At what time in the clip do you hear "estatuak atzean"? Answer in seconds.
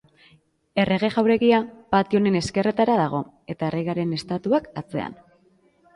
4.19-5.21